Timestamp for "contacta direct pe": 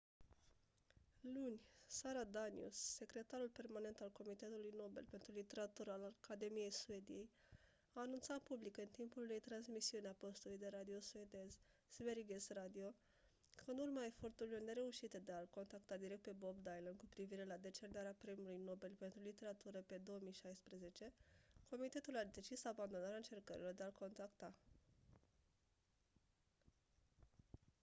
15.49-16.31